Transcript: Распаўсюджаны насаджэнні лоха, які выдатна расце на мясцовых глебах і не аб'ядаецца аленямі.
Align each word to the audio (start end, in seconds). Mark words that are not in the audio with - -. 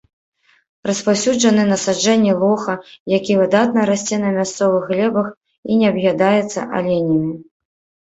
Распаўсюджаны 0.89 1.65
насаджэнні 1.71 2.33
лоха, 2.41 2.75
які 3.17 3.37
выдатна 3.43 3.81
расце 3.93 4.15
на 4.27 4.35
мясцовых 4.41 4.83
глебах 4.91 5.27
і 5.33 5.71
не 5.83 5.87
аб'ядаецца 5.95 6.69
аленямі. 6.77 7.35